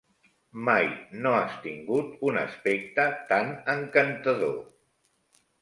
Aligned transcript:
Mai 0.67 0.87
no 1.25 1.33
has 1.41 1.59
tingut 1.67 2.25
un 2.29 2.41
aspecte 2.45 3.07
tan 3.33 3.55
encantador. 3.77 4.59